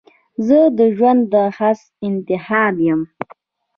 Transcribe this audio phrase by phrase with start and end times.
[0.47, 3.07] زه دژوند د حسن انتخاب یمه